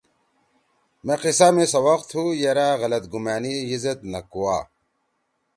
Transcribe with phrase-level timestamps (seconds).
[1.05, 4.57] مے قصہ می سوق تُو یرأ غلط گمأنی یزید نوکوا۔